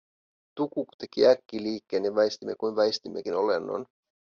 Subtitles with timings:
[0.55, 3.85] Tukuk teki äkkiliikkeen ja väistimme kuin väistimmekin olennon.